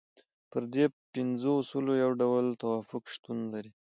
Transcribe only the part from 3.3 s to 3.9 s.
لري.